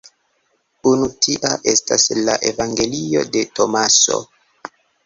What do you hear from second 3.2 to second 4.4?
de Tomaso.